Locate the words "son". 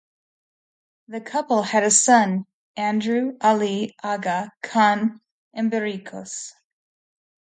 1.91-2.47